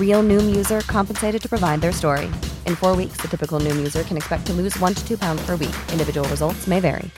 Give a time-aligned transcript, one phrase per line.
[0.00, 2.26] Real Noom user compensated to provide their story.
[2.66, 5.46] In four weeks, the typical Noom user can expect to lose one to two pounds
[5.46, 5.74] per week.
[5.92, 7.10] Individual results may vary.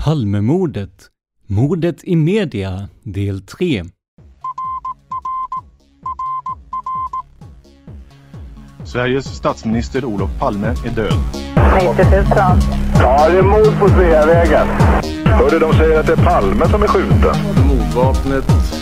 [0.00, 1.08] Palmemordet.
[1.46, 3.84] Mordet i media, del 3.
[8.84, 11.12] Sveriges statsminister Olof Palme är död.
[11.96, 12.24] 90 000.
[12.94, 14.66] Ja, det är mord på Sveavägen.
[15.24, 17.36] Hörde de säger att det är Palme som är skjuten.
[17.68, 18.81] Mordvapnet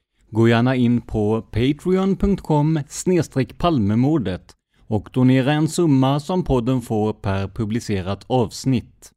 [0.31, 2.79] gå gärna in på patreon.com
[3.57, 4.55] palmemordet
[4.87, 9.11] och donera en summa som podden får per publicerat avsnitt.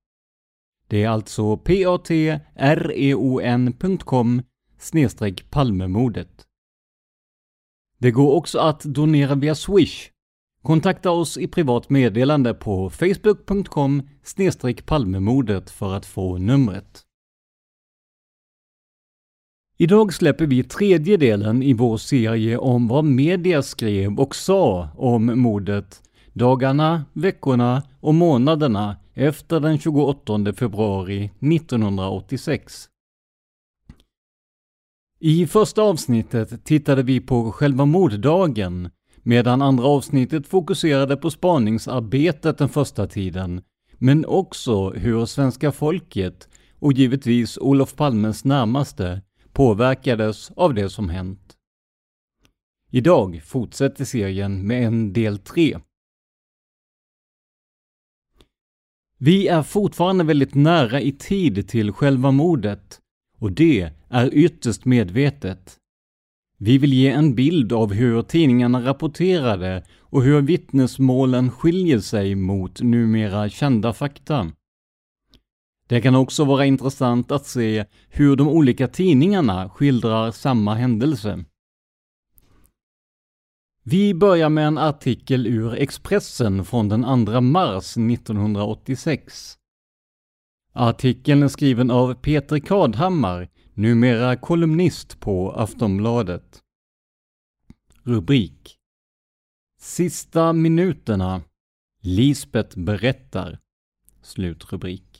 [0.88, 2.02] Det är alltså patreon.com
[5.50, 6.46] palmemordet.
[7.98, 10.10] Det går också att donera via Swish.
[10.62, 14.02] Kontakta oss i privat meddelande på facebook.com
[14.86, 17.03] palmemordet för att få numret.
[19.76, 25.40] Idag släpper vi tredje delen i vår serie om vad media skrev och sa om
[25.40, 26.02] mordet
[26.32, 32.88] dagarna, veckorna och månaderna efter den 28 februari 1986.
[35.20, 38.90] I första avsnittet tittade vi på själva morddagen,
[39.22, 43.62] medan andra avsnittet fokuserade på spaningsarbetet den första tiden,
[43.98, 46.48] men också hur svenska folket,
[46.78, 49.20] och givetvis Olof Palmes närmaste,
[49.54, 51.56] påverkades av det som hänt.
[52.90, 55.78] Idag fortsätter serien med en del 3.
[59.18, 63.00] Vi är fortfarande väldigt nära i tid till själva mordet,
[63.38, 65.76] och det är ytterst medvetet.
[66.58, 72.80] Vi vill ge en bild av hur tidningarna rapporterade och hur vittnesmålen skiljer sig mot
[72.80, 74.52] numera kända fakta.
[75.86, 81.44] Det kan också vara intressant att se hur de olika tidningarna skildrar samma händelse.
[83.82, 89.58] Vi börjar med en artikel ur Expressen från den 2 mars 1986.
[90.72, 96.60] Artikeln är skriven av Peter Kadhammar, numera kolumnist på Aftonbladet.
[98.02, 98.78] Rubrik
[99.80, 101.42] Sista minuterna
[102.00, 103.58] Lisbet berättar.
[104.22, 105.13] Slutrubrik.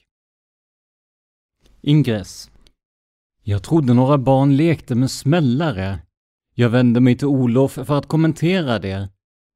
[1.87, 2.51] Ingress.
[3.43, 5.99] Jag trodde några barn lekte med smällare.
[6.55, 9.09] Jag vände mig till Olof för att kommentera det.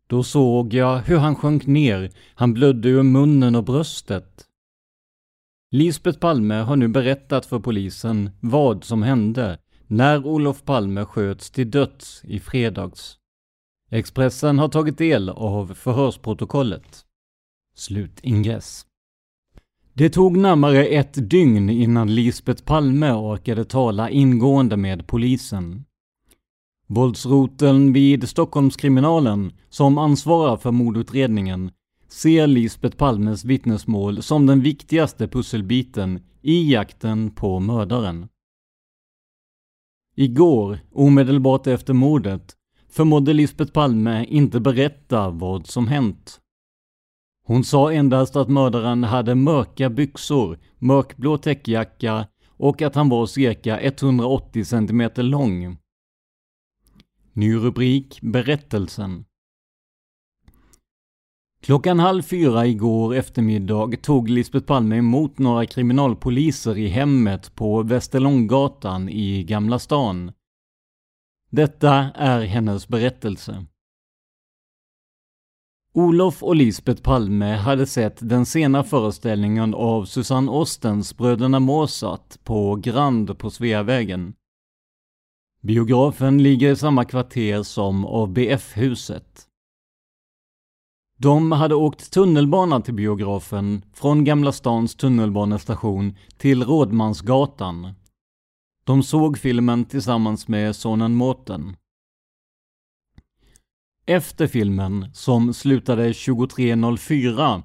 [0.07, 4.45] Då såg jag hur han sjönk ner, han blödde ur munnen och bröstet.
[5.71, 11.71] Lisbeth Palme har nu berättat för polisen vad som hände när Olof Palme sköts till
[11.71, 13.19] döds i fredags.
[13.91, 17.05] Expressen har tagit del av förhörsprotokollet.
[17.75, 18.88] Slutingress.
[19.99, 25.85] Det tog närmare ett dygn innan Lisbeth Palme orkade tala ingående med polisen.
[26.87, 31.71] Våldsroteln vid Stockholmskriminalen, som ansvarar för mordutredningen,
[32.09, 38.29] ser Lisbeth Palmes vittnesmål som den viktigaste pusselbiten i jakten på mördaren.
[40.17, 42.57] Igår, omedelbart efter mordet,
[42.89, 46.41] förmådde Lisbeth Palme inte berätta vad som hänt.
[47.49, 53.81] Hon sa endast att mördaren hade mörka byxor, mörkblå täckjacka och att han var cirka
[53.81, 55.77] 180 cm lång.
[57.33, 59.25] Ny rubrik Berättelsen.
[61.63, 69.09] Klockan halv fyra igår eftermiddag tog Lisbeth Palme emot några kriminalpoliser i hemmet på Västerlånggatan
[69.09, 70.33] i Gamla stan.
[71.51, 73.67] Detta är hennes berättelse.
[75.99, 82.75] Olof och Lisbeth Palme hade sett den sena föreställningen av Susanne Ostens Bröderna Mozart på
[82.77, 84.35] Grand på Sveavägen.
[85.63, 89.47] Biografen ligger i samma kvarter som ABF-huset.
[91.17, 97.93] De hade åkt tunnelbana till biografen från Gamla stans tunnelbanestation till Rådmansgatan.
[98.85, 101.77] De såg filmen tillsammans med sonen Mårten.
[104.09, 107.63] Efter filmen, som slutade 23.04,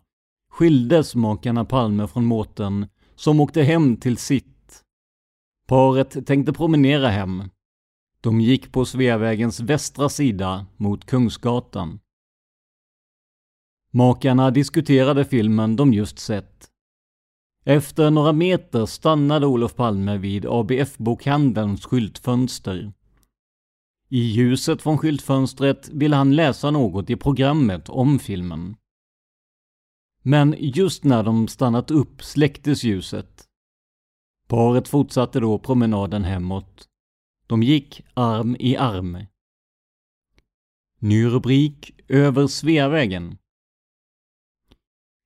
[0.52, 4.84] skildes makarna Palme från Mårten, som åkte hem till sitt.
[5.68, 7.44] Paret tänkte promenera hem.
[8.22, 12.00] De gick på Sveavägens västra sida mot Kungsgatan.
[13.92, 16.68] Makarna diskuterade filmen de just sett.
[17.66, 22.94] Efter några meter stannade Olof Palme vid ABF-bokhandelns skyltfönster.
[24.14, 28.76] I ljuset från skyltfönstret ville han läsa något i programmet om filmen.
[30.22, 33.44] Men just när de stannat upp släcktes ljuset.
[34.48, 36.88] Paret fortsatte då promenaden hemåt.
[37.48, 39.18] De gick arm i arm.
[41.00, 43.38] Ny rubrik Över Sveavägen.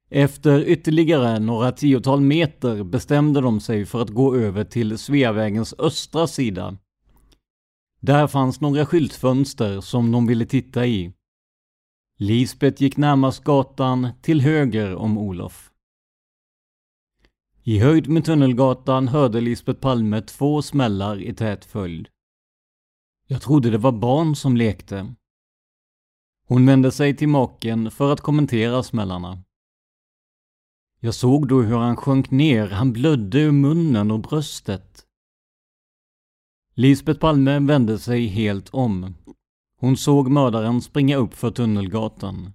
[0.09, 6.27] Efter ytterligare några tiotal meter bestämde de sig för att gå över till Sveavägens östra
[6.27, 6.77] sida.
[8.07, 11.13] Där fanns några skyltfönster som de ville titta i.
[12.17, 15.71] Lisbet gick närmast gatan till höger om Olof.
[17.63, 22.07] I höjd med Tunnelgatan hörde Lisbet Palme två smällar i tät följd.
[23.25, 25.15] Jag trodde det var barn som lekte.
[26.47, 29.43] Hon vände sig till maken för att kommentera smällarna.
[30.99, 35.06] Jag såg då hur han sjönk ner, han blödde ur munnen och bröstet.
[36.79, 39.15] Lisbeth Palme vände sig helt om.
[39.79, 42.53] Hon såg mördaren springa upp för Tunnelgatan.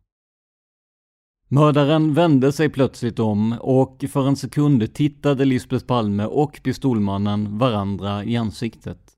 [1.48, 8.24] Mördaren vände sig plötsligt om och för en sekund tittade Lisbeth Palme och pistolmannen varandra
[8.24, 9.12] i ansiktet.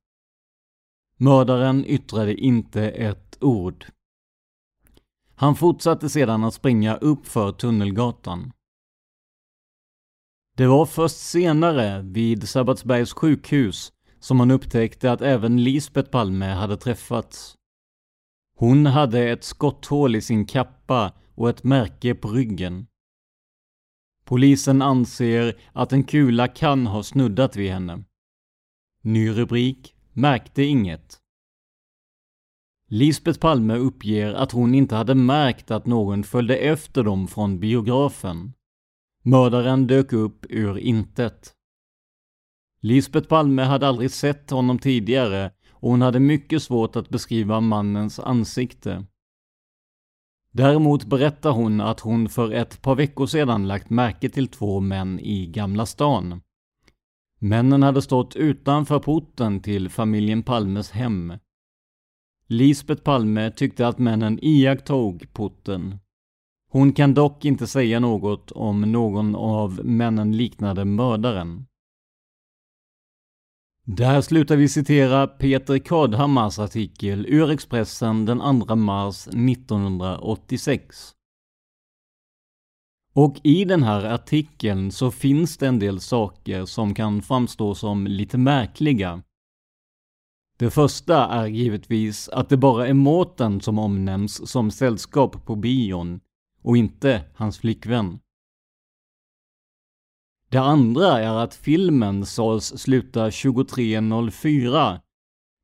[1.17, 3.87] Mördaren yttrade inte ett ord.
[5.35, 8.53] Han fortsatte sedan att springa upp för Tunnelgatan.
[10.57, 13.91] Det var först senare, vid Sabbatsbergs sjukhus,
[14.25, 17.57] som han upptäckte att även Lisbet Palme hade träffats.
[18.57, 22.87] Hon hade ett skotthål i sin kappa och ett märke på ryggen.
[24.25, 28.05] Polisen anser att en kula kan ha snuddat vid henne.
[29.03, 31.19] Ny rubrik, märkte inget.
[32.89, 38.53] Lisbet Palme uppger att hon inte hade märkt att någon följde efter dem från biografen.
[39.23, 41.54] Mördaren dök upp ur intet.
[42.85, 48.19] Lisbet Palme hade aldrig sett honom tidigare och hon hade mycket svårt att beskriva mannens
[48.19, 49.05] ansikte.
[50.51, 55.21] Däremot berättar hon att hon för ett par veckor sedan lagt märke till två män
[55.21, 56.41] i Gamla stan.
[57.39, 61.33] Männen hade stått utanför porten till familjen Palmes hem.
[62.47, 65.99] Lisbet Palme tyckte att männen iakttog porten.
[66.71, 71.67] Hon kan dock inte säga något om någon av männen liknade mördaren.
[73.87, 81.13] Där slutar vi citera Peter Kadhammars artikel ur Expressen den 2 mars 1986.
[83.15, 88.07] Och i den här artikeln så finns det en del saker som kan framstå som
[88.07, 89.23] lite märkliga.
[90.59, 96.21] Det första är givetvis att det bara är Mårten som omnämns som sällskap på bion
[96.63, 98.19] och inte hans flickvän.
[100.55, 105.01] Det andra är att filmen sades sluta 23.04.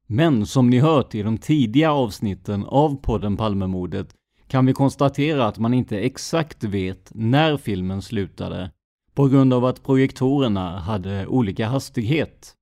[0.06, 4.14] Men som ni hört i de tidiga avsnitten av podden Palmemordet
[4.49, 8.70] kan vi konstatera att man inte exakt vet när filmen slutade
[9.14, 12.54] på grund av att projektorerna hade olika hastighet.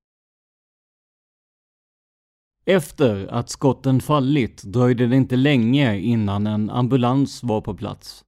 [2.66, 8.24] Efter att skotten fallit dröjde det inte länge innan en ambulans var på plats.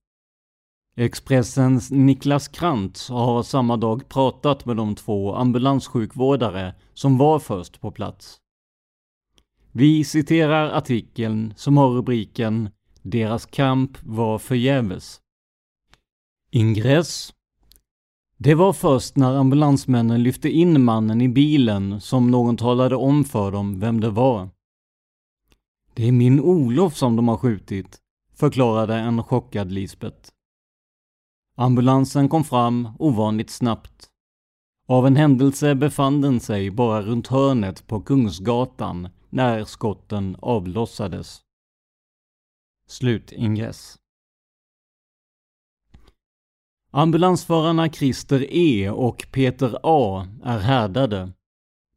[1.01, 7.91] Expressens Niklas Krantz har samma dag pratat med de två ambulanssjukvårdare som var först på
[7.91, 8.39] plats.
[9.73, 12.69] Vi citerar artikeln som har rubriken
[13.03, 15.21] “Deras kamp var förgäves”.
[16.51, 17.33] Ingress
[18.37, 23.53] Det var först när ambulansmännen lyfte in mannen i bilen som någon talade om för
[23.53, 24.49] dem vem det var.
[25.95, 27.99] Det är min Olof som de har skjutit,
[28.35, 30.33] förklarade en chockad Lisbet.
[31.61, 34.09] Ambulansen kom fram ovanligt snabbt.
[34.87, 41.41] Av en händelse befann den sig bara runt hörnet på Kungsgatan när skotten avlossades.
[42.87, 43.99] Slutingress.
[46.91, 51.33] Ambulansförarna Christer E och Peter A är härdade.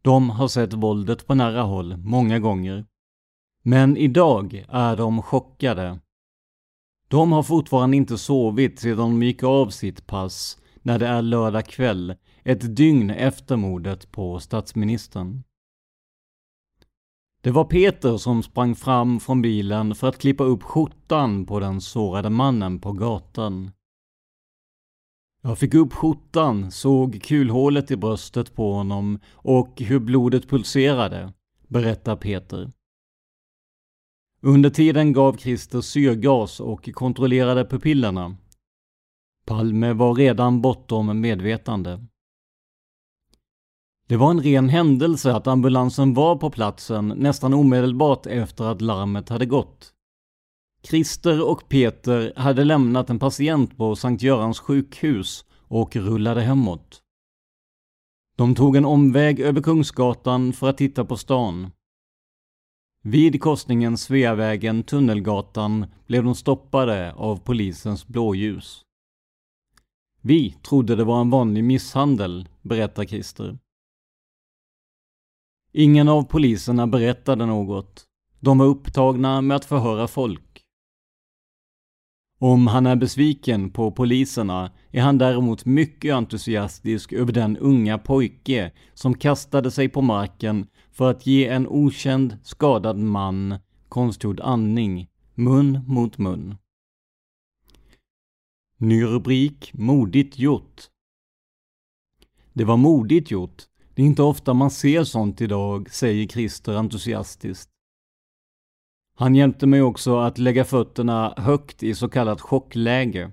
[0.02, 2.86] De har sett våldet på nära håll många gånger.
[3.62, 6.00] Men idag är de chockade.
[7.14, 11.66] De har fortfarande inte sovit sedan de gick av sitt pass när det är lördag
[11.66, 15.44] kväll, ett dygn efter mordet på statsministern.
[17.42, 21.82] Det var Peter som sprang fram från bilen för att klippa upp skjortan på den
[21.82, 23.72] sårade mannen på gatan.
[25.42, 31.34] Jag fick upp skjortan, såg kulhålet i bröstet på honom och hur blodet pulserade,
[31.68, 32.72] berättar Peter.
[34.46, 38.38] Under tiden gav Christer syrgas och kontrollerade pupillerna.
[39.46, 42.06] Palme var redan bortom medvetande.
[44.08, 49.30] Det var en ren händelse att ambulansen var på platsen nästan omedelbart efter att larmet
[49.30, 49.94] hade gått.
[50.84, 57.02] Christer och Peter hade lämnat en patient på Sankt Görans sjukhus och rullade hemåt.
[58.36, 61.72] De tog en omväg över Kungsgatan för att titta på stan.
[63.06, 68.82] Vid korsningen Sveavägen-Tunnelgatan blev de stoppade av polisens blåljus.
[70.22, 73.58] Vi trodde det var en vanlig misshandel, berättar Christer.
[75.72, 78.06] Ingen av poliserna berättade något.
[78.40, 80.53] De var upptagna med att förhöra folk.
[82.44, 88.72] Om han är besviken på poliserna är han däremot mycket entusiastisk över den unga pojke
[88.94, 93.56] som kastade sig på marken för att ge en okänd skadad man
[93.90, 96.56] konstgjord andning, mun mot mun.
[98.78, 100.82] Ny rubrik Modigt gjort.
[102.54, 103.64] Det var modigt gjort.
[103.96, 107.73] Det är inte ofta man ser sånt idag, säger Christer entusiastiskt.
[109.16, 113.32] Han hjälpte mig också att lägga fötterna högt i så kallat chockläge.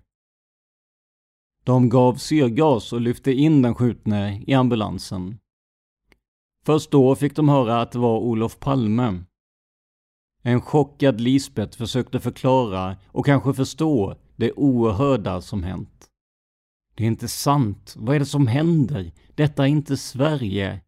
[1.64, 5.38] De gav syrgas och lyfte in den skjutne i ambulansen.
[6.64, 9.24] Först då fick de höra att det var Olof Palme.
[10.42, 16.06] En chockad Lisbeth försökte förklara och kanske förstå det oerhörda som hänt.
[16.94, 17.94] Det är inte sant.
[17.98, 19.12] Vad är det som händer?
[19.34, 20.80] Detta är inte Sverige.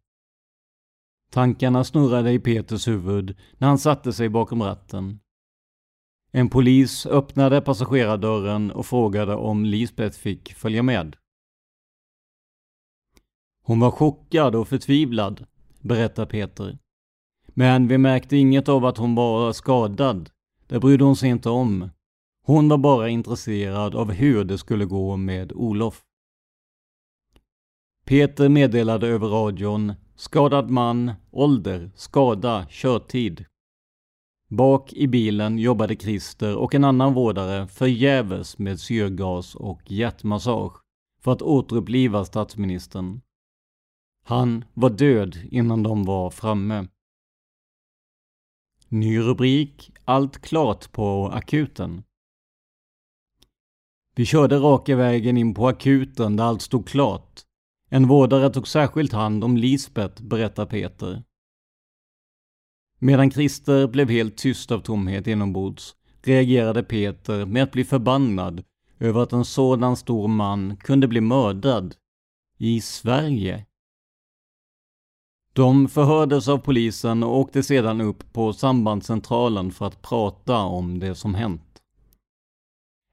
[1.33, 5.19] Tankarna snurrade i Peters huvud när han satte sig bakom ratten.
[6.31, 11.15] En polis öppnade passagerardörren och frågade om Lisbeth fick följa med.
[13.63, 15.45] Hon var chockad och förtvivlad,
[15.81, 16.77] berättar Peter.
[17.47, 20.29] Men vi märkte inget av att hon var skadad.
[20.67, 21.89] Det brydde hon sig inte om.
[22.45, 26.03] Hon var bara intresserad av hur det skulle gå med Olof.
[28.05, 33.45] Peter meddelade över radion Skadad man, ålder, skada, körtid.
[34.47, 40.81] Bak i bilen jobbade Christer och en annan vårdare förgäves med syrgas och hjärtmassage
[41.21, 43.21] för att återuppliva statsministern.
[44.25, 46.87] Han var död innan de var framme.
[48.89, 52.03] Ny rubrik Allt klart på akuten.
[54.15, 57.41] Vi körde raka vägen in på akuten där allt stod klart.
[57.93, 61.23] En vårdare tog särskilt hand om Lisbet, berättar Peter.
[62.99, 68.63] Medan Christer blev helt tyst av tomhet inombords reagerade Peter med att bli förbannad
[68.99, 71.95] över att en sådan stor man kunde bli mördad
[72.57, 73.65] i Sverige.
[75.53, 81.15] De förhördes av polisen och åkte sedan upp på sambandscentralen för att prata om det
[81.15, 81.81] som hänt.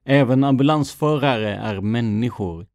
[0.05, 2.70] Även ambulansförare är människor.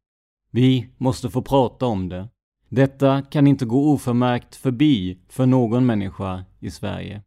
[0.51, 2.29] Vi måste få prata om det.
[2.69, 7.21] Detta kan inte gå oförmärkt förbi för någon människa i Sverige.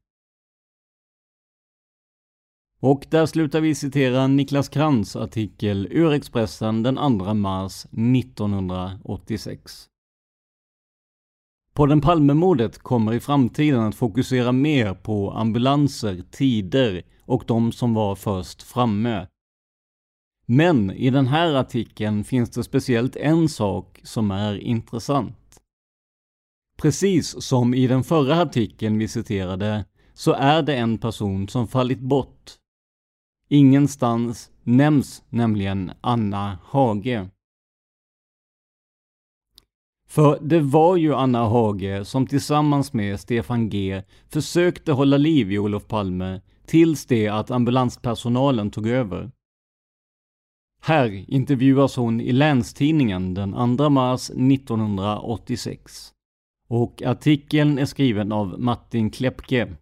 [2.80, 9.86] Och där slutar vi citera Niklas Krantz artikel ur Expressen den 2 mars 1986.
[11.74, 18.14] Podden Palmemordet kommer i framtiden att fokusera mer på ambulanser, tider och de som var
[18.14, 19.26] först framme
[20.52, 25.60] men i den här artikeln finns det speciellt en sak som är intressant.
[26.76, 32.00] Precis som i den förra artikeln vi citerade så är det en person som fallit
[32.00, 32.52] bort.
[33.48, 37.28] Ingenstans nämns nämligen Anna Hage.
[40.08, 45.58] För det var ju Anna Hage som tillsammans med Stefan G försökte hålla liv i
[45.58, 49.30] Olof Palme tills det att ambulanspersonalen tog över.
[50.82, 56.12] Här intervjuas hon i Länstidningen den 2 mars 1986.
[56.68, 59.76] Och artikeln är skriven av Martin Klepke.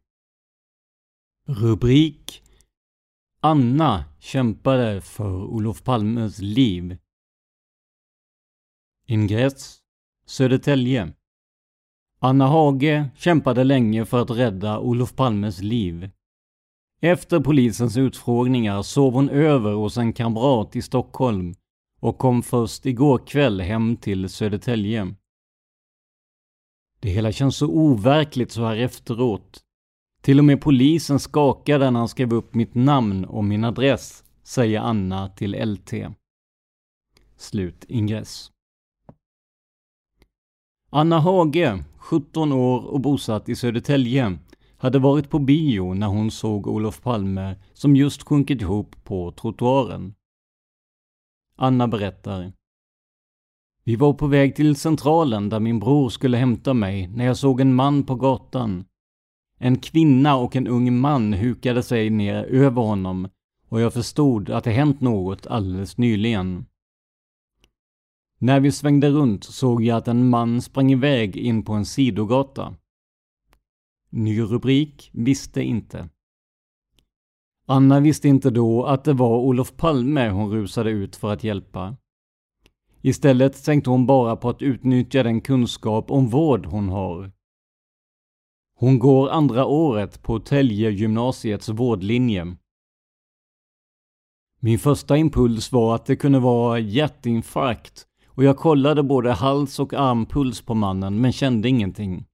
[1.46, 2.42] Rubrik
[3.40, 6.98] Anna kämpade för Olof Palmes liv.
[9.06, 9.78] Ingress
[10.26, 11.12] Södertälje.
[12.18, 16.10] Anna Hage kämpade länge för att rädda Olof Palmes liv.
[17.00, 21.54] Efter polisens utfrågningar sov hon över hos en kamrat i Stockholm
[22.00, 25.14] och kom först igår kväll hem till Södertälje.
[27.00, 29.60] Det hela känns så overkligt så här efteråt.
[30.22, 34.80] Till och med polisen skakade när han skrev upp mitt namn och min adress, säger
[34.80, 35.92] Anna till LT.
[37.36, 38.50] Slut ingress.
[40.90, 44.38] Anna Hage, 17 år och bosatt i Södertälje,
[44.78, 50.14] hade varit på bio när hon såg Olof Palme som just sjunkit ihop på trottoaren.
[51.56, 52.52] Anna berättar.
[53.84, 57.60] Vi var på väg till Centralen där min bror skulle hämta mig när jag såg
[57.60, 58.84] en man på gatan.
[59.58, 63.28] En kvinna och en ung man hukade sig ner över honom
[63.68, 66.66] och jag förstod att det hänt något alldeles nyligen.
[68.38, 72.74] När vi svängde runt såg jag att en man sprang iväg in på en sidogata.
[74.10, 76.08] Ny rubrik visste inte.
[77.66, 81.96] Anna visste inte då att det var Olof Palme hon rusade ut för att hjälpa.
[83.02, 87.32] Istället tänkte hon bara på att utnyttja den kunskap om vård hon har.
[88.74, 92.56] Hon går andra året på Tälje gymnasiets vårdlinje.
[94.60, 99.94] Min första impuls var att det kunde vara hjärtinfarkt och jag kollade både hals och
[99.94, 102.27] armpuls på mannen men kände ingenting.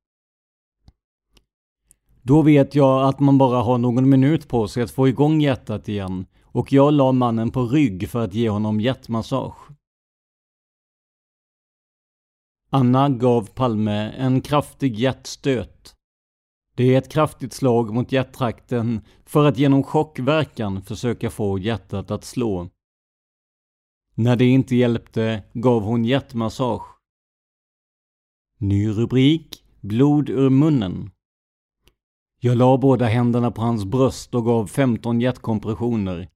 [2.27, 5.89] Då vet jag att man bara har någon minut på sig att få igång hjärtat
[5.89, 9.71] igen och jag la mannen på rygg för att ge honom hjärtmassage.
[12.71, 15.95] Anna gav Palme en kraftig hjärtstöt.
[16.77, 22.25] Det är ett kraftigt slag mot hjärttrakten för att genom chockverkan försöka få hjärtat att
[22.25, 22.71] slå.
[24.15, 26.87] När det inte hjälpte gav hon hjärtmassage.
[28.59, 31.14] Ny rubrik Blod ur munnen.
[32.45, 36.29] Jag la båda händerna på hans bröst och gav 15 hjärtkompressioner.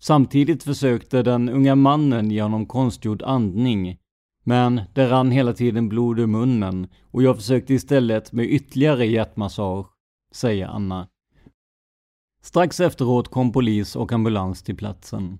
[0.00, 3.98] Samtidigt försökte den unga mannen ge honom konstgjord andning.
[4.44, 9.86] Men det rann hela tiden blod ur munnen och jag försökte istället med ytterligare hjärtmassage,
[10.32, 11.08] säger Anna.
[12.42, 15.38] Strax efteråt kom polis och ambulans till platsen.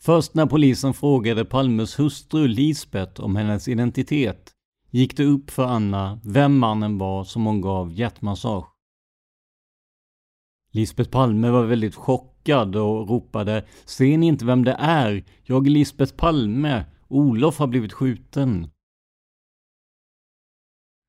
[0.00, 4.55] Först när polisen frågade Palmes hustru Lisbeth om hennes identitet
[4.90, 8.66] gick det upp för Anna vem mannen var som hon gav hjärtmassage.
[10.72, 15.24] Lisbeth Palme var väldigt chockad och ropade Ser ni inte vem det är?
[15.42, 16.84] Jag är Lisbeth Palme.
[17.08, 18.70] Olof har blivit skjuten.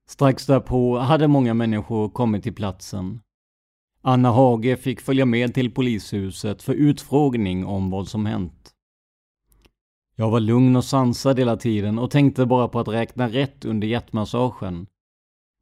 [0.10, 3.22] Strax därpå hade många människor kommit till platsen.
[4.02, 8.74] Anna Hage fick följa med till polishuset för utfrågning om vad som hänt.
[10.20, 13.88] Jag var lugn och sansad hela tiden och tänkte bara på att räkna rätt under
[13.88, 14.88] hjärtmassagen.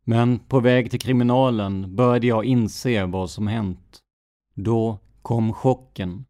[0.05, 3.99] Men på väg till kriminalen började jag inse vad som hänt.
[4.53, 6.25] Då kom chocken.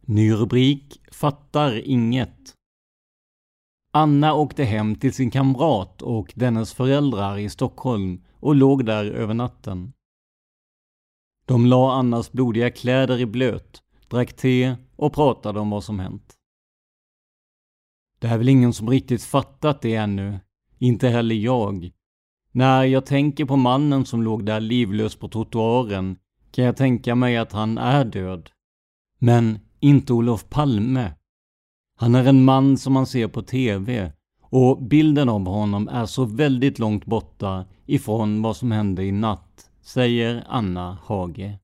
[0.00, 2.54] Ny rubrik Fattar inget.
[3.92, 9.34] Anna åkte hem till sin kamrat och dennes föräldrar i Stockholm och låg där över
[9.34, 9.92] natten.
[11.44, 16.34] De la Annas blodiga kläder i blöt drack te och pratade om vad som hänt.
[18.18, 20.40] Det är väl ingen som riktigt fattat det ännu.
[20.78, 21.90] Inte heller jag.
[22.52, 26.16] När jag tänker på mannen som låg där livlös på trottoaren
[26.50, 28.50] kan jag tänka mig att han är död.
[29.18, 31.12] Men inte Olof Palme.
[31.96, 36.24] Han är en man som man ser på TV och bilden av honom är så
[36.24, 41.58] väldigt långt borta ifrån vad som hände i natt, säger Anna Hage.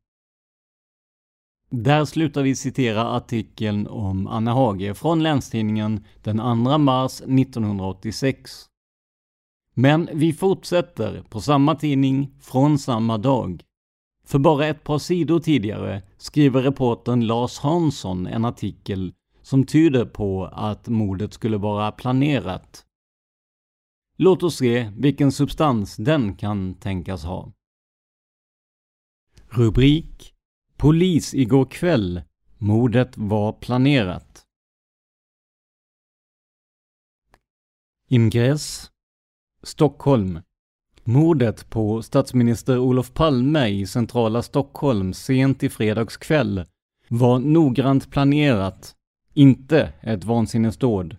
[1.70, 8.66] Där slutar vi citera artikeln om Anna Hage från Länstidningen den 2 mars 1986.
[9.74, 13.62] Men vi fortsätter på samma tidning från samma dag.
[14.24, 20.44] För bara ett par sidor tidigare skriver reportern Lars Hansson en artikel som tyder på
[20.46, 22.84] att mordet skulle vara planerat.
[24.16, 27.52] Låt oss se vilken substans den kan tänkas ha.
[29.48, 30.35] Rubrik
[30.76, 32.22] Polis igår kväll.
[32.58, 34.44] Mordet var planerat.
[38.08, 38.90] Ingress
[39.62, 40.40] Stockholm
[41.04, 46.64] Mordet på statsminister Olof Palme i centrala Stockholm sent i fredags kväll
[47.08, 48.94] var noggrant planerat,
[49.34, 51.16] inte ett vansinnesdåd.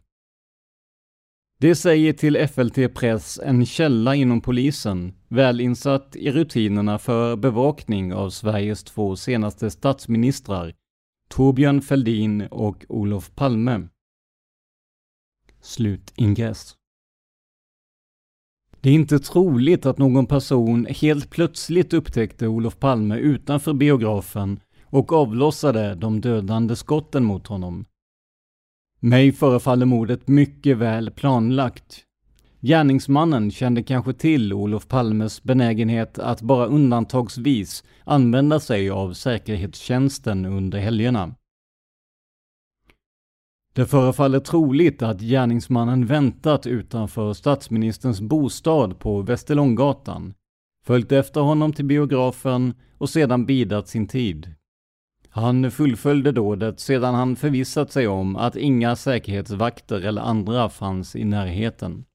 [1.59, 8.13] Det säger till FLT Press en källa inom polisen, väl insatt i rutinerna för bevakning
[8.13, 10.73] av Sveriges två senaste statsministrar,
[11.29, 13.87] Torbjörn Fälldin och Olof Palme.
[15.61, 16.75] Slutingress.
[18.81, 25.13] Det är inte troligt att någon person helt plötsligt upptäckte Olof Palme utanför biografen och
[25.13, 27.85] avlossade de dödande skotten mot honom.
[28.99, 32.03] Mig förefaller mordet mycket väl planlagt.
[32.59, 40.79] Gärningsmannen kände kanske till Olof Palmes benägenhet att bara undantagsvis använda sig av säkerhetstjänsten under
[40.79, 41.35] helgerna.
[43.73, 50.33] Det förefaller troligt att gärningsmannen väntat utanför statsministerns bostad på Västerlånggatan,
[50.85, 54.56] följt efter honom till biografen och sedan bidat sin tid.
[55.29, 61.23] Han fullföljde dådet sedan han förvissat sig om att inga säkerhetsvakter eller andra fanns i
[61.23, 62.05] närheten.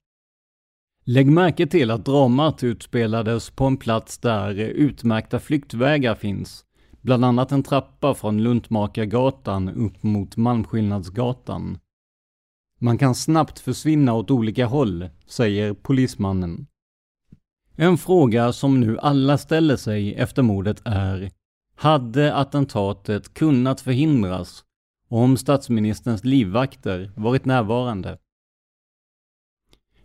[1.05, 6.65] Lägg märke till att dramat utspelades på en plats där utmärkta flyktvägar finns,
[7.01, 11.77] bland annat en trappa från Luntmakargatan upp mot Malmskillnadsgatan.
[12.79, 16.67] Man kan snabbt försvinna åt olika håll, säger polismannen.
[17.75, 21.31] En fråga som nu alla ställer sig efter mordet är
[21.83, 24.63] hade attentatet kunnat förhindras
[25.09, 28.17] om statsministerns livvakter varit närvarande?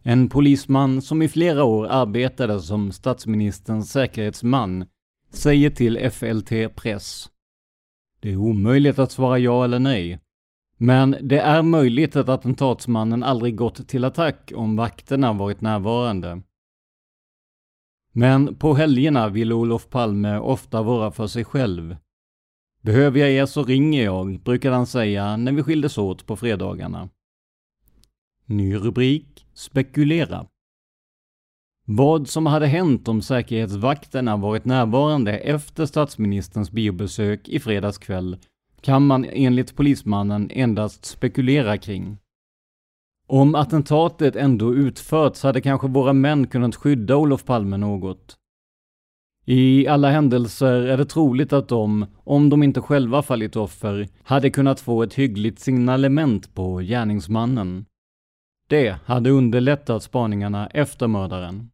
[0.02, 4.86] En polisman som i flera år arbetade som statsministerns säkerhetsman
[5.30, 7.30] säger till FLT Press.
[8.20, 10.20] Det är omöjligt att svara ja eller nej.
[10.76, 16.42] Men det är möjligt att attentatsmannen aldrig gått till attack om vakterna varit närvarande.
[18.18, 21.96] Men på helgerna vill Olof Palme ofta vara för sig själv.
[22.82, 27.08] Behöver jag er så ringer jag, brukade han säga när vi skildes åt på fredagarna.
[28.46, 30.46] Ny rubrik Spekulera.
[31.84, 38.36] Vad som hade hänt om säkerhetsvakterna varit närvarande efter statsministerns biobesök i fredags kväll
[38.80, 42.18] kan man enligt polismannen endast spekulera kring.
[43.30, 48.36] Om attentatet ändå utförts hade kanske våra män kunnat skydda Olof Palme något.
[49.44, 54.50] I alla händelser är det troligt att de, om de inte själva fallit offer, hade
[54.50, 57.86] kunnat få ett hyggligt signalement på gärningsmannen.
[58.68, 61.70] Det hade underlättat spaningarna efter mördaren.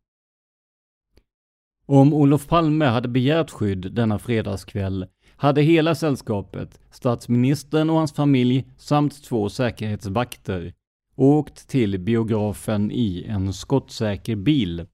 [1.87, 8.65] Om Olof Palme hade begärt skydd denna fredagskväll hade hela sällskapet, statsministern och hans familj
[8.77, 10.73] samt två säkerhetsvakter,
[11.17, 14.87] åkt till biografen i en skottsäker bil.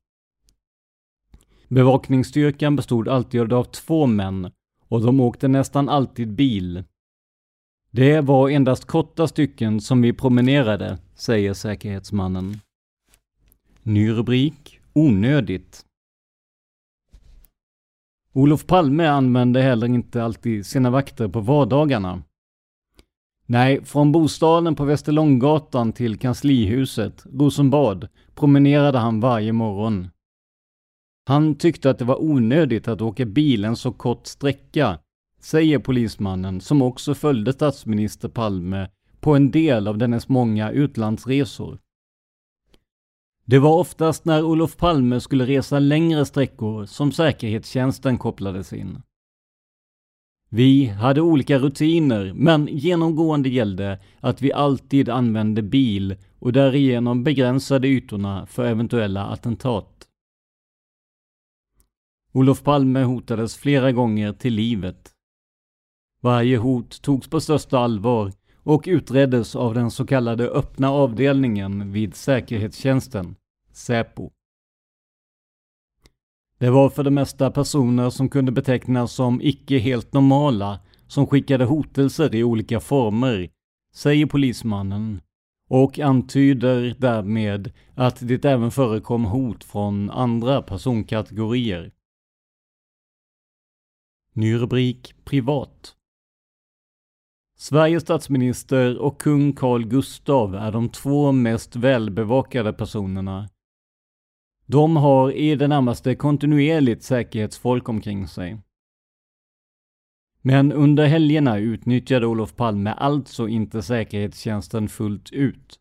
[1.68, 4.52] Bevakningsstyrkan bestod alltid av två män
[4.88, 6.84] och de åkte nästan alltid bil.
[7.90, 12.60] Det var endast korta stycken som vi promenerade, säger säkerhetsmannen.
[13.82, 15.84] Ny rubrik Onödigt.
[18.32, 22.22] Olof Palme använde heller inte alltid sina vakter på vardagarna.
[23.52, 30.08] Nej, från bostaden på Västerlånggatan till kanslihuset, Rosenbad, promenerade han varje morgon.
[31.26, 34.98] Han tyckte att det var onödigt att åka bil en så kort sträcka,
[35.40, 38.88] säger polismannen som också följde statsminister Palme
[39.20, 41.78] på en del av dennes många utlandsresor.
[43.44, 49.02] Det var oftast när Olof Palme skulle resa längre sträckor som säkerhetstjänsten kopplades in.
[50.52, 57.88] Vi hade olika rutiner, men genomgående gällde att vi alltid använde bil och därigenom begränsade
[57.88, 60.08] ytorna för eventuella attentat.
[62.32, 65.10] Olof Palme hotades flera gånger till livet.
[66.20, 72.14] Varje hot togs på största allvar och utreddes av den så kallade öppna avdelningen vid
[72.14, 73.36] säkerhetstjänsten,
[73.72, 74.30] Säpo.
[76.60, 81.64] Det var för det mesta personer som kunde betecknas som icke helt normala som skickade
[81.64, 83.50] hotelser i olika former,
[83.94, 85.20] säger polismannen
[85.68, 91.92] och antyder därmed att det även förekom hot från andra personkategorier.
[94.32, 95.94] Ny rubrik Privat.
[97.56, 103.48] Sveriges statsminister och kung Carl Gustav är de två mest välbevakade personerna.
[104.70, 108.58] De har i det närmaste kontinuerligt säkerhetsfolk omkring sig.
[110.42, 115.80] Men under helgerna utnyttjade Olof Palme alltså inte säkerhetstjänsten fullt ut.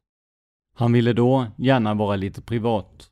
[0.75, 3.10] Han ville då gärna vara lite privat.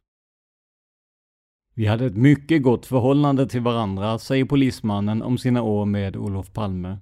[1.74, 6.54] Vi hade ett mycket gott förhållande till varandra, säger polismannen om sina år med Olof
[6.54, 6.98] Palme.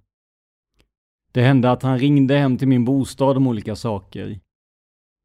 [1.31, 4.39] Det hände att han ringde hem till min bostad om olika saker.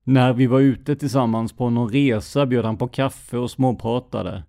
[0.05, 4.45] När vi var ute tillsammans på någon resa bjöd han på kaffe och småpratade.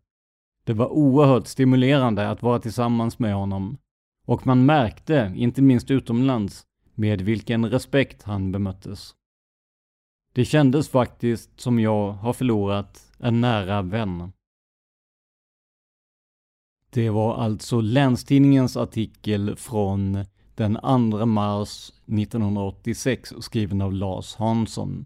[0.63, 3.77] Det var oerhört stimulerande att vara tillsammans med honom.
[4.25, 9.15] Och man märkte, inte minst utomlands, med vilken respekt han bemöttes.
[10.33, 14.31] Det kändes faktiskt som jag har förlorat en nära vän.
[16.89, 20.77] Det var alltså Länstidningens artikel från den
[21.11, 25.05] 2 mars 1986 skriven av Lars Hansson.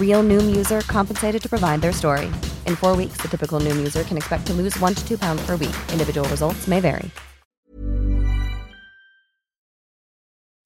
[0.00, 2.26] Real Noom user compensated to provide their story.
[2.66, 5.46] In four weeks, the typical Noom user can expect to lose one to two pounds
[5.46, 5.76] per week.
[5.92, 7.10] Individual results may vary.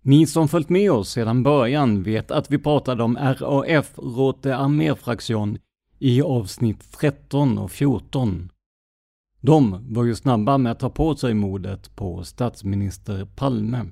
[0.03, 5.59] Ni som följt med oss sedan början vet att vi pratade om RAF, Rote Arméfraktion,
[5.99, 8.51] i avsnitt 13 och 14.
[9.41, 13.87] De var ju snabba med att ta på sig mordet på statsminister Palme.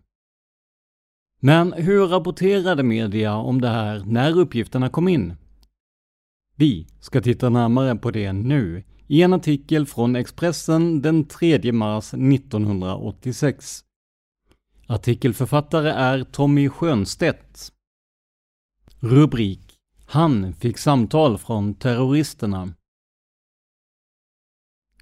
[1.40, 5.34] Men hur rapporterade media om det här när uppgifterna kom in?
[6.56, 12.14] Vi ska titta närmare på det nu i en artikel från Expressen den 3 mars
[12.14, 13.84] 1986.
[14.86, 17.72] Artikelförfattare är Tommy Schönstedt.
[19.00, 22.74] Rubrik Han fick samtal från terroristerna.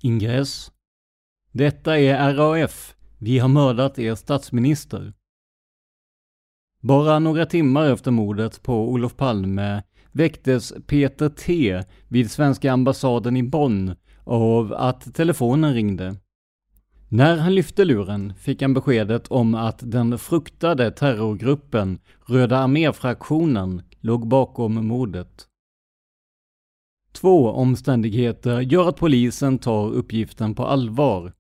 [0.03, 0.73] Ingress
[1.53, 2.95] Detta är RAF.
[3.19, 5.13] Vi har mördat er statsminister.
[6.87, 13.43] Bara några timmar efter mordet på Olof Palme väcktes Peter T vid svenska ambassaden i
[13.43, 13.95] Bonn
[14.25, 16.17] av att telefonen ringde.
[17.09, 24.29] När han lyfte luren fick han beskedet om att den fruktade terrorgruppen Röda arméfraktionen låg
[24.29, 25.47] bakom mordet.
[27.13, 31.33] Två omständigheter gör att polisen tar uppgiften på allvar.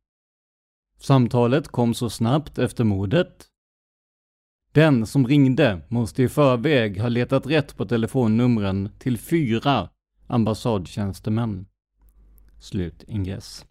[0.98, 3.50] Samtalet kom så snabbt efter mordet
[4.76, 9.88] den som ringde måste i förväg ha letat rätt på telefonnumren till fyra
[10.26, 11.66] ambassadtjänstemän.
[12.58, 13.66] Slut ingress.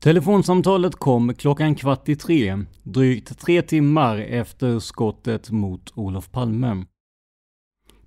[0.00, 6.84] Telefonsamtalet kom klockan kvart i tre, drygt tre timmar efter skottet mot Olof Palme.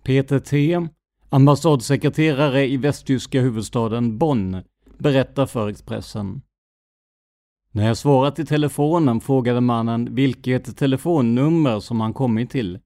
[0.04, 0.88] Peter T,
[1.30, 4.64] ambassadsekreterare i västtyska huvudstaden Bonn,
[4.98, 6.42] berättar för Expressen.
[7.72, 12.80] När jag svarat i telefonen frågade mannen vilket telefonnummer som han kommit till.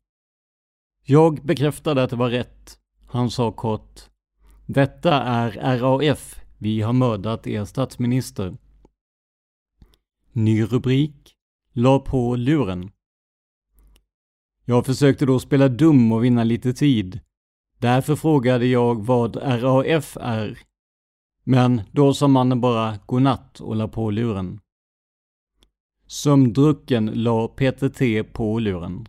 [1.05, 2.77] Jag bekräftade att det var rätt.
[3.07, 4.01] Han sa kort.
[4.65, 6.39] Detta är RAF.
[6.57, 8.57] Vi har mördat er statsminister.
[10.31, 11.35] Ny rubrik.
[11.73, 12.91] La på luren.
[14.65, 17.19] Jag försökte då spela dum och vinna lite tid.
[17.77, 20.59] Därför frågade jag vad RAF är.
[21.43, 24.59] Men då sa mannen bara godnatt och la på luren.
[26.12, 29.06] Sömndrucken la PTT på luren.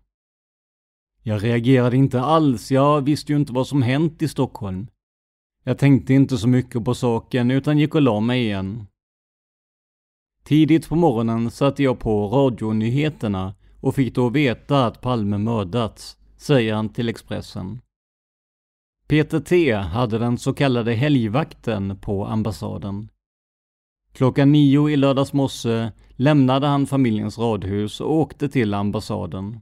[1.22, 4.86] Jag reagerade inte alls, jag visste ju inte vad som hänt i Stockholm.
[5.64, 8.86] Jag tänkte inte så mycket på saken utan gick och la mig igen.
[10.44, 16.74] Tidigt på morgonen satte jag på radionyheterna och fick då veta att Palme mördats, säger
[16.74, 17.80] han till Expressen.
[19.06, 23.08] Peter T hade den så kallade helgvakten på ambassaden.
[24.12, 25.90] Klockan nio i lördags morse
[26.22, 29.60] lämnade han familjens radhus och åkte till ambassaden.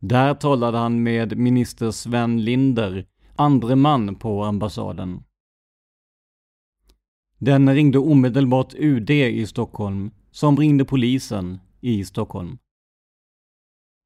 [0.00, 5.22] Där talade han med minister Sven Linder, andre man på ambassaden.
[7.38, 12.58] Den ringde omedelbart UD i Stockholm, som ringde polisen i Stockholm.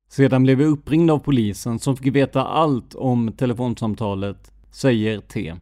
[0.08, 5.54] Sedan blev vi uppringda av polisen som fick veta allt om telefonsamtalet, säger T.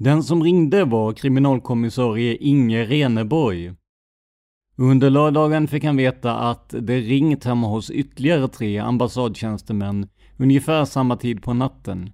[0.00, 3.74] Den som ringde var kriminalkommissarie Inge Reneborg.
[4.76, 11.16] Under lördagen fick han veta att det ringt hemma hos ytterligare tre ambassadtjänstemän ungefär samma
[11.16, 12.12] tid på natten.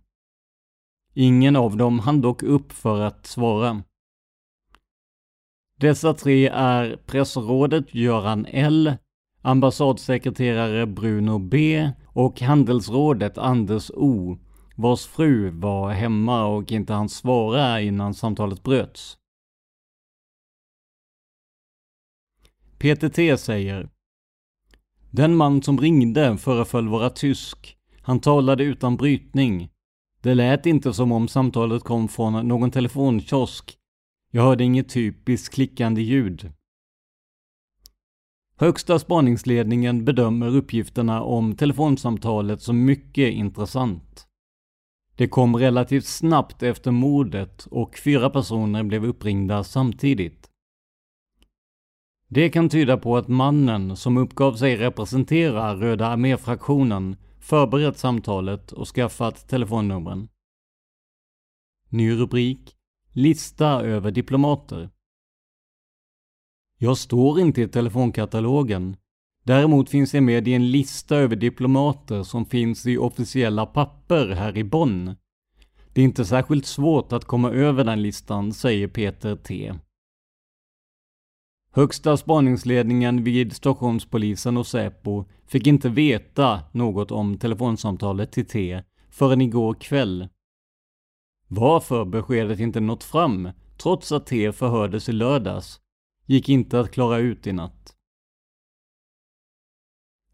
[1.14, 3.82] Ingen av dem hann dock upp för att svara.
[5.80, 8.92] Dessa tre är pressrådet Göran L,
[9.42, 14.38] ambassadsekreterare Bruno B och handelsrådet Anders O,
[14.74, 19.18] vars fru var hemma och inte hann svara innan samtalet bröts.
[22.78, 23.88] PTT säger
[25.10, 27.76] Den man som ringde föreföll vara tysk.
[28.02, 29.70] Han talade utan brytning.
[30.20, 33.78] Det lät inte som om samtalet kom från någon telefonkiosk.
[34.30, 36.52] Jag hörde inget typiskt klickande ljud.
[38.56, 44.26] Högsta spaningsledningen bedömer uppgifterna om telefonsamtalet som mycket intressant.
[45.16, 50.50] Det kom relativt snabbt efter mordet och fyra personer blev uppringda samtidigt.
[52.28, 58.88] Det kan tyda på att mannen, som uppgav sig representera Röda arméfraktionen, förberett samtalet och
[58.88, 60.28] skaffat telefonnumren.
[61.88, 62.76] Ny rubrik
[63.16, 64.90] Lista över diplomater.
[66.78, 68.96] Jag står inte i telefonkatalogen.
[69.46, 74.56] Däremot finns jag med i en lista över diplomater som finns i officiella papper här
[74.56, 75.16] i Bonn.
[75.92, 79.74] Det är inte särskilt svårt att komma över den listan, säger Peter T.
[81.70, 89.40] Högsta spaningsledningen vid Stockholmspolisen och Säpo fick inte veta något om telefonsamtalet till T förrän
[89.40, 90.28] igår kväll.
[91.48, 93.50] Varför beskedet inte nått fram,
[93.82, 95.80] trots att T förhördes i lördags,
[96.26, 97.94] gick inte att klara ut i natt.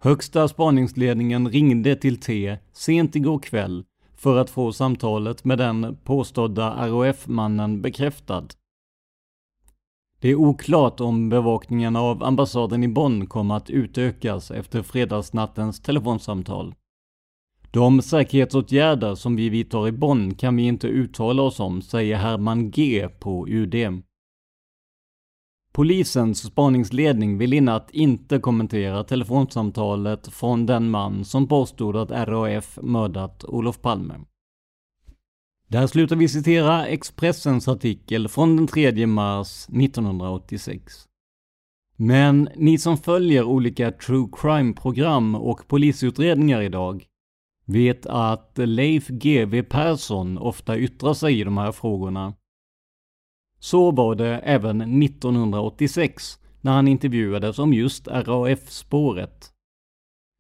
[0.02, 3.84] Högsta spaningsledningen ringde till T sent igår kväll
[4.16, 8.44] för att få samtalet med den påstådda ROF-mannen bekräftad.
[10.20, 16.74] Det är oklart om bevakningen av ambassaden i Bonn kommer att utökas efter fredagsnattens telefonsamtal.
[17.70, 22.70] De säkerhetsåtgärder som vi vidtar i Bonn kan vi inte uttala oss om, säger Herman
[22.70, 24.02] G på UD.
[25.72, 32.78] Polisens spaningsledning vill i natt inte kommentera telefonsamtalet från den man som påstod att RAF
[32.82, 34.14] mördat Olof Palme.
[35.68, 40.92] Där slutar vi citera Expressens artikel från den 3 mars 1986.
[41.96, 47.04] Men ni som följer olika true crime-program och polisutredningar idag
[47.64, 52.34] vet att Leif GW Persson ofta yttrar sig i de här frågorna.
[53.60, 59.52] Så var det även 1986 när han intervjuades om just RAF-spåret.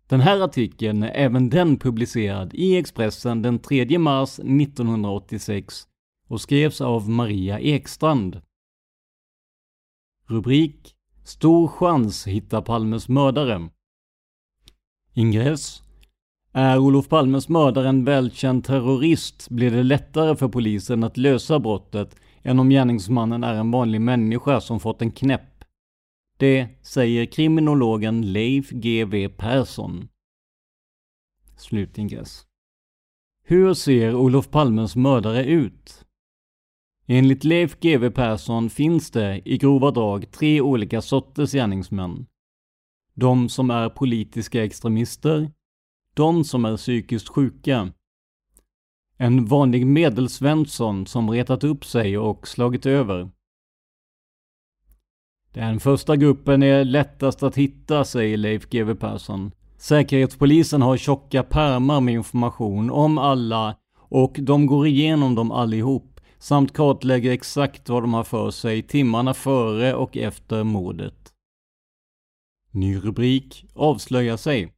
[0.06, 5.86] Den här artikeln är även den publicerad i Expressen den 3 mars 1986
[6.28, 8.40] och skrevs av Maria Ekstrand.
[10.26, 10.94] Rubrik
[11.24, 13.68] Stor chans hitta Palmes mördare.
[15.14, 15.82] Ingress
[16.52, 22.16] Är Olof Palmes mördare en välkänd terrorist blir det lättare för polisen att lösa brottet
[22.42, 25.64] än om gärningsmannen är en vanlig människa som fått en knäpp.
[26.36, 30.08] Det säger kriminologen Leif GW Persson.
[31.56, 32.46] Slutingress.
[33.44, 36.04] Hur ser Olof Palmes mördare ut?
[37.06, 42.26] Enligt Leif GW Persson finns det i grova drag tre olika sorters gärningsmän.
[43.14, 45.50] De som är politiska extremister,
[46.14, 47.92] de som är psykiskt sjuka,
[49.22, 53.30] en vanlig medelsvensson som retat upp sig och slagit över.
[55.52, 59.52] Den första gruppen är lättast att hitta, säger Leif GW Persson.
[59.76, 66.72] Säkerhetspolisen har tjocka pärmar med information om alla och de går igenom dem allihop samt
[66.72, 71.32] kartlägger exakt vad de har för sig timmarna före och efter mordet.
[72.70, 74.72] Ny rubrik avslöjar sig.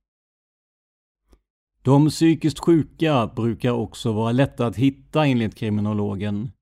[1.85, 6.53] De psykiskt sjuka brukar också vara lätta att hitta enligt kriminologen.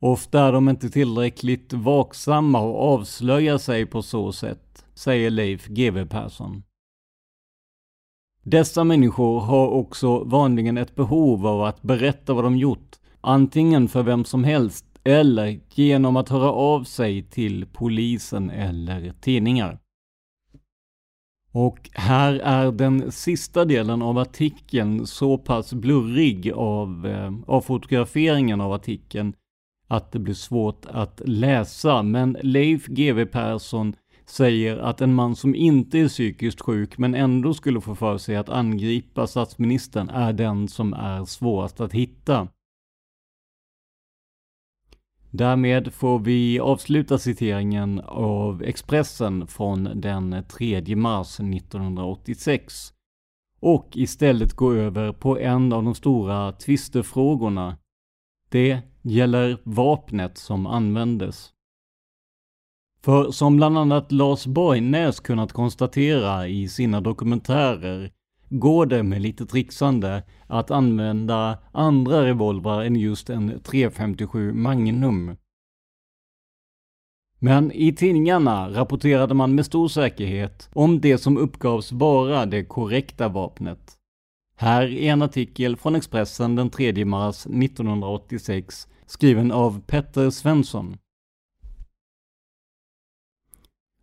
[0.00, 6.06] Ofta är de inte tillräckligt vaksamma och avslöjar sig på så sätt, säger Leif GW
[6.06, 6.62] Persson.
[8.42, 14.02] Dessa människor har också vanligen ett behov av att berätta vad de gjort, antingen för
[14.02, 19.78] vem som helst eller genom att höra av sig till polisen eller tidningar.
[21.52, 28.60] Och här är den sista delen av artikeln så pass blurrig av, eh, av fotograferingen
[28.60, 29.32] av artikeln
[29.88, 32.02] att det blir svårt att läsa.
[32.02, 33.94] Men Leif GW Persson
[34.26, 38.36] säger att en man som inte är psykiskt sjuk men ändå skulle få för sig
[38.36, 42.48] att angripa statsministern är den som är svårast att hitta.
[45.30, 52.92] Därmed får vi avsluta citeringen av Expressen från den 3 mars 1986
[53.60, 57.76] och istället gå över på en av de stora tvistefrågorna.
[58.48, 61.52] Det gäller vapnet som användes.
[63.02, 68.10] För som bland annat Lars Borgnäs kunnat konstatera i sina dokumentärer
[68.50, 75.36] går det med lite trixande att använda andra revolvrar än just en 357 Magnum.
[77.38, 83.28] Men i tidningarna rapporterade man med stor säkerhet om det som uppgavs vara det korrekta
[83.28, 83.96] vapnet.
[84.56, 90.96] Här är en artikel från Expressen den 3 mars 1986 skriven av Petter Svensson.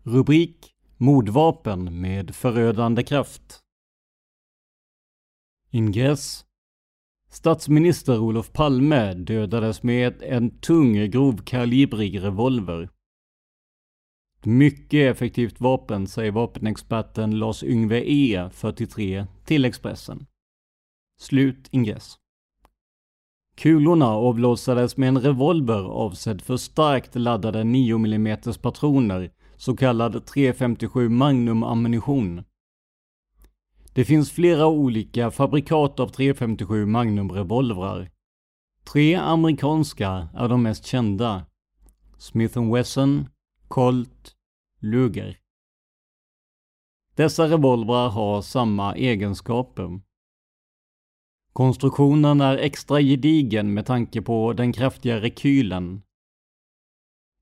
[0.04, 3.67] Rubrik Mordvapen med förödande kraft.
[5.72, 6.46] Ingress
[7.30, 12.90] Statsminister Olof Palme dödades med en tung grovkalibrig revolver.
[14.44, 20.26] Mycket effektivt vapen, säger vapenexperten Lars-Yngve E, 43, till Expressen.
[21.20, 22.16] Slut ingress.
[23.56, 31.10] Kulorna avlossades med en revolver avsedd för starkt laddade 9 mm patroner, så kallad 357
[31.10, 32.44] Magnum ammunition.
[33.98, 38.10] Det finns flera olika fabrikat av 357 Magnum-revolvrar.
[38.92, 41.46] Tre amerikanska är de mest kända.
[42.18, 43.30] Smith Wesson,
[43.68, 44.36] Colt,
[44.80, 45.38] Luger.
[47.16, 50.02] Dessa revolvrar har samma egenskaper.
[51.54, 56.02] Konstruktionen är extra gedigen med tanke på den kraftiga rekylen.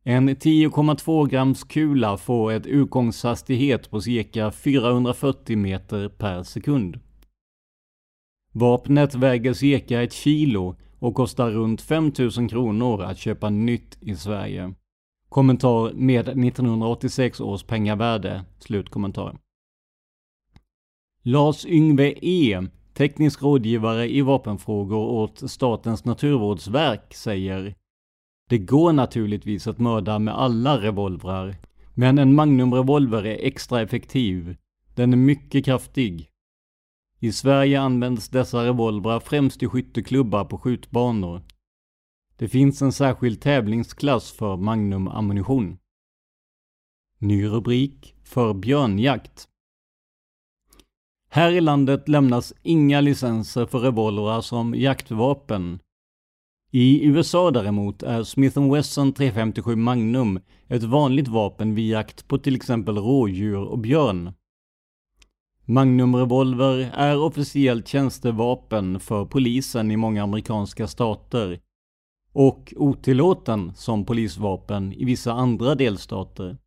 [0.08, 7.00] En 10,2 grams kula får ett utgångshastighet på cirka 440 meter per sekund.
[8.52, 14.74] Vapnet väger cirka ett kilo och kostar runt 5000 kronor att köpa nytt i Sverige.
[15.30, 18.46] Kommentar med 1986 års pengavärde.
[18.60, 19.38] Slutkommentar.
[21.22, 22.62] Lars Yngve E,
[22.94, 27.76] teknisk rådgivare i vapenfrågor åt Statens naturvårdsverk, säger
[28.50, 31.56] det går naturligtvis att mörda med alla revolvrar,
[31.94, 34.58] men en Magnum-revolver är extra effektiv.
[34.96, 36.30] Den är mycket kraftig.
[37.20, 41.42] I Sverige används dessa revolvrar främst i skytteklubbar på skjutbanor.
[42.38, 45.78] Det finns en särskild tävlingsklass för Magnum-ammunition.
[47.20, 49.48] Ny rubrik för björnjakt.
[51.30, 55.80] Här i landet lämnas inga licenser för revolvrar som jaktvapen
[56.78, 62.56] i USA däremot är Smith Wesson 357 Magnum ett vanligt vapen vid jakt på till
[62.56, 64.34] exempel rådjur och björn.
[65.66, 71.60] Magnum-revolver är officiellt tjänstevapen för polisen i många amerikanska stater
[72.34, 76.58] och otillåten som polisvapen i vissa andra delstater.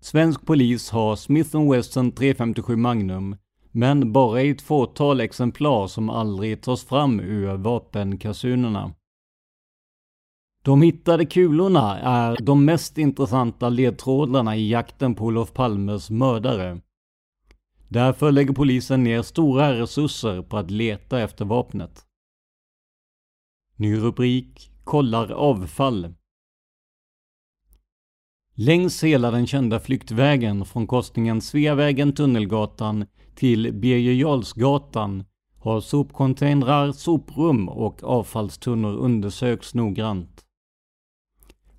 [0.00, 3.36] Svensk polis har Smith Wesson 357 Magnum
[3.72, 8.94] men bara i ett fåtal exemplar som aldrig tas fram ur vapenkasunerna.
[10.62, 16.80] De hittade kulorna är de mest intressanta ledtrådarna i jakten på Olof Palmes mördare.
[17.88, 22.04] Därför lägger polisen ner stora resurser på att leta efter vapnet.
[23.76, 26.14] Ny rubrik kollar avfall.
[28.54, 35.24] Längs hela den kända flyktvägen från korsningen Sveavägen-Tunnelgatan till Birger Jarlsgatan
[35.58, 40.44] har sopcontainrar, soprum och avfallstunnor undersökts noggrant.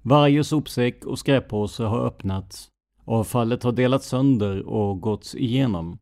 [0.01, 2.69] Varje sopsäck och skräppåse har öppnats.
[3.05, 5.99] Avfallet har delats sönder och gåtts igenom.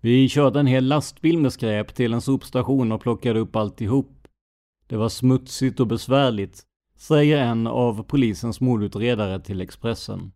[0.00, 4.28] Vi körde en hel lastbil med skräp till en sopstation och plockade upp alltihop.
[4.86, 6.62] Det var smutsigt och besvärligt,
[6.96, 10.32] säger en av polisens mordutredare till Expressen.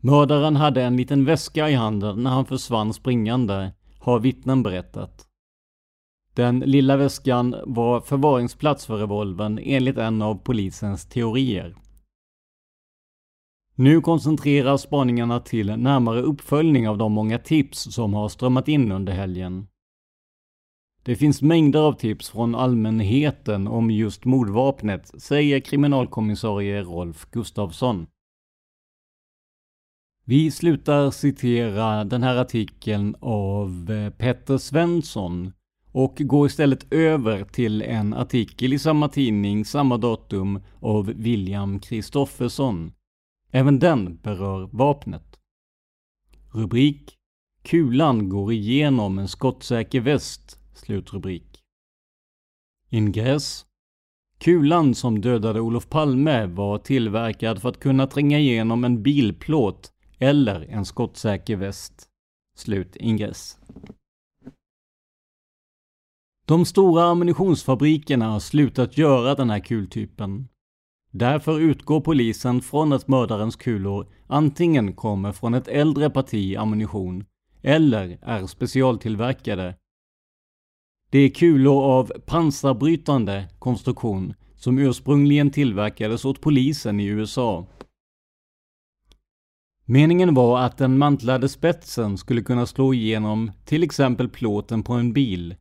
[0.00, 5.23] Mördaren hade en liten väska i handen när han försvann springande, har vittnen berättat.
[6.34, 11.76] Den lilla väskan var förvaringsplats för revolvern enligt en av polisens teorier.
[13.74, 19.12] Nu koncentreras spaningarna till närmare uppföljning av de många tips som har strömmat in under
[19.12, 19.66] helgen.
[21.02, 28.06] Det finns mängder av tips från allmänheten om just mordvapnet, säger kriminalkommissarie Rolf Gustafsson.
[30.24, 33.86] Vi slutar citera den här artikeln av
[34.18, 35.52] Petter Svensson
[35.94, 42.92] och går istället över till en artikel i samma tidning samma datum av William Kristoffersson.
[43.50, 45.38] Även den berör vapnet.
[46.52, 47.14] Rubrik
[47.62, 50.58] Kulan går igenom en skottsäker väst.
[50.74, 51.62] Slutrubrik.
[52.90, 53.66] Ingress
[54.38, 60.60] Kulan som dödade Olof Palme var tillverkad för att kunna tränga igenom en bilplåt eller
[60.70, 62.08] en skottsäker väst.
[62.56, 63.58] Slut ingress.
[66.46, 70.48] De stora ammunitionsfabrikerna har slutat göra den här kultypen.
[71.10, 77.24] Därför utgår polisen från att mördarens kulor antingen kommer från ett äldre parti ammunition
[77.62, 79.76] eller är specialtillverkade.
[81.10, 87.66] Det är kulor av pansarbrytande konstruktion som ursprungligen tillverkades åt polisen i USA.
[89.84, 95.12] Meningen var att den mantlade spetsen skulle kunna slå igenom till exempel plåten på en
[95.12, 95.54] bil.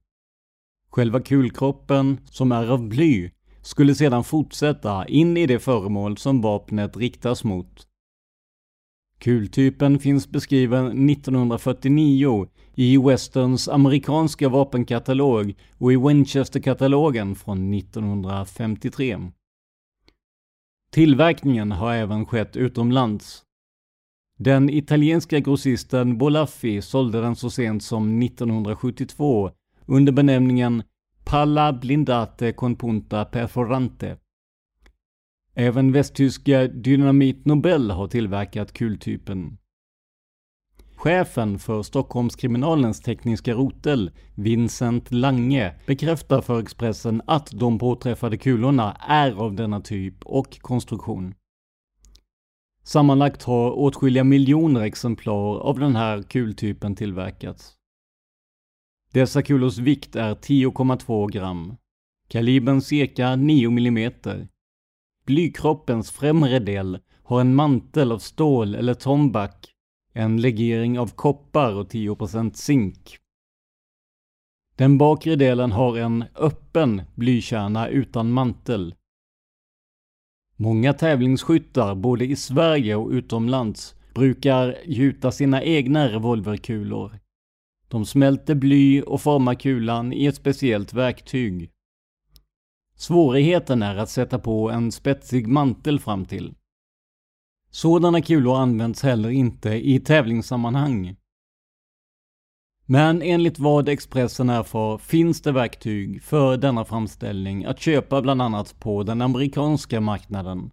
[0.93, 3.31] Själva kulkroppen, som är av bly,
[3.61, 7.87] skulle sedan fortsätta in i det föremål som vapnet riktas mot.
[9.17, 19.31] Kultypen finns beskriven 1949 i Westerns amerikanska vapenkatalog och i Winchester-katalogen från 1953.
[20.91, 23.43] Tillverkningen har även skett utomlands.
[24.39, 29.51] Den italienska grossisten Bolaffi sålde den så sent som 1972
[29.85, 30.83] under benämningen
[31.23, 34.17] Palla blindate con punta perforante.
[35.55, 39.57] Även västtyska Dynamit Nobel har tillverkat kultypen.
[40.95, 49.31] Chefen för Stockholmskriminalens tekniska rotel, Vincent Lange, bekräftar för Expressen att de påträffade kulorna är
[49.31, 51.33] av denna typ och konstruktion.
[52.83, 57.77] Sammanlagt har åtskilliga miljoner exemplar av den här kultypen tillverkats.
[59.13, 61.75] Dessa kulors vikt är 10,2 gram.
[62.27, 64.11] Kalibern cirka 9 mm.
[65.25, 69.73] Blykroppens främre del har en mantel av stål eller tombak,
[70.13, 73.17] en legering av koppar och 10% zink.
[74.75, 78.95] Den bakre delen har en öppen blykärna utan mantel.
[80.55, 87.22] Många tävlingsskyttar, både i Sverige och utomlands, brukar gjuta sina egna revolverkulor.
[87.93, 91.71] De smälter bly och formar kulan i ett speciellt verktyg.
[92.95, 96.53] Svårigheten är att sätta på en spetsig mantel fram till.
[97.69, 101.15] Sådana kulor används heller inte i tävlingssammanhang.
[102.85, 108.79] Men enligt vad Expressen erfar finns det verktyg för denna framställning att köpa bland annat
[108.79, 110.71] på den amerikanska marknaden.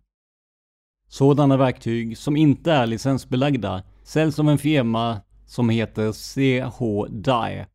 [1.08, 5.20] Sådana verktyg som inte är licensbelagda säljs av en firma
[5.50, 7.66] som heter CH Die.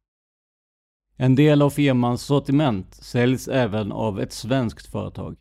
[1.18, 5.36] En del av firmans sortiment säljs även av ett svenskt företag.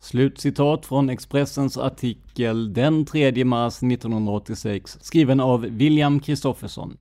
[0.00, 6.98] Slutcitat från Expressens artikel den 3 mars 1986 skriven av William Kristoffersson.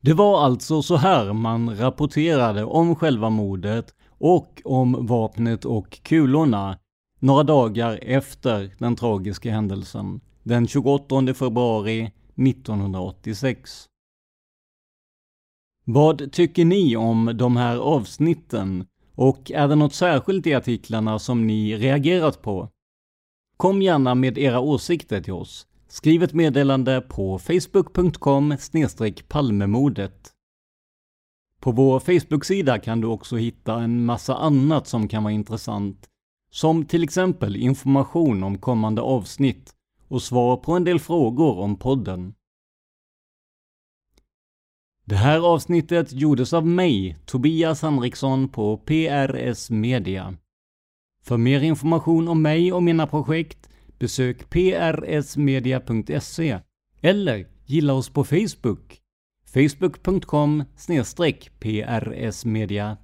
[0.00, 6.78] Det var alltså så här man rapporterade om själva mordet och om vapnet och kulorna
[7.18, 13.88] några dagar efter den tragiska händelsen den 28 februari 1986.
[15.84, 18.86] Vad tycker ni om de här avsnitten?
[19.14, 22.68] Och är det något särskilt i artiklarna som ni reagerat på?
[23.56, 25.66] Kom gärna med era åsikter till oss.
[25.88, 28.56] Skriv ett meddelande på facebook.com
[29.28, 30.30] palmemordet.
[31.60, 36.08] På vår Facebook-sida kan du också hitta en massa annat som kan vara intressant,
[36.50, 39.73] som till exempel information om kommande avsnitt
[40.14, 42.34] och svar på en del frågor om podden.
[45.04, 50.36] Det här avsnittet gjordes av mig, Tobias Henriksson på PRS Media.
[51.22, 55.70] För mer information om mig och mina projekt besök prsmedia.se
[57.00, 59.00] eller gilla oss på Facebook
[59.54, 60.64] facebook.com
[61.60, 63.00] prsmedia.se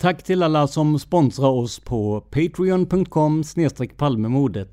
[0.00, 3.44] Tack till alla som sponsrar oss på patreon.com
[3.96, 4.68] palmemodet.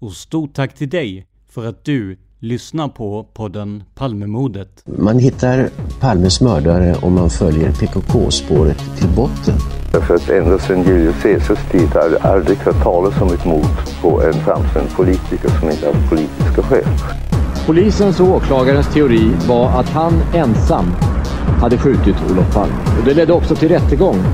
[0.00, 4.82] Och stort tack till dig för att du lyssnar på podden Palmemodet.
[4.86, 5.68] Man hittar
[6.00, 9.54] Palmes mördare om man följer PKK-spåret till botten.
[9.92, 14.00] Därför att ända sedan Julius Caesars tid har det aldrig hört talas om ett mord
[14.02, 16.84] på en framstående politiker som inte haft politiska skäl.
[17.66, 20.86] Polisens och åklagarens teori var att han ensam
[21.60, 22.74] hade skjutit Olof Palme.
[22.98, 24.24] Och det ledde också till rättegång.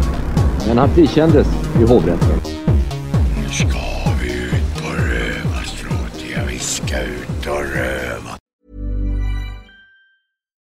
[0.67, 1.47] Men han frikändes
[1.81, 2.41] i hovrätten.
[3.37, 3.79] Nu ska
[4.23, 6.25] vi ut på rövarstråt.
[6.35, 8.37] Ja, vi ska ut och röva.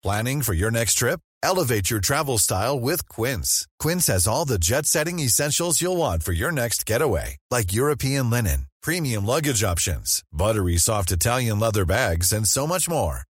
[0.03, 1.19] Planning for your next trip?
[1.43, 3.67] Elevate your travel style with Quince.
[3.79, 7.37] Quince has all the jet-setting essentials you'll want for your next getaway.
[7.51, 13.23] Like European linen, premium luggage options, buttery soft Italian leather bags, and so much more.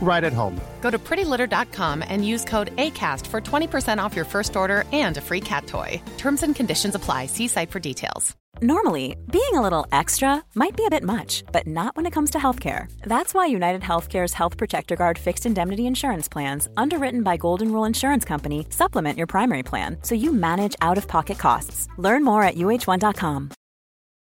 [0.00, 0.58] right at home.
[0.80, 5.20] Go to prettylitter.com and use code ACAST for 20% off your first order and a
[5.20, 6.00] free cat toy.
[6.16, 7.26] Terms and conditions apply.
[7.26, 8.34] See site for details.
[8.60, 12.30] Normally, being a little extra might be a bit much, but not when it comes
[12.32, 12.90] to healthcare.
[13.02, 17.84] That's why United Healthcare's Health Protector Guard fixed indemnity insurance plans, underwritten by Golden Rule
[17.84, 21.86] Insurance Company, supplement your primary plan so you manage out of pocket costs.
[21.98, 23.50] Learn more at uh1.com.